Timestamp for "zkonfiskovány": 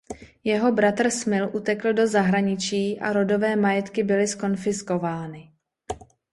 4.27-5.51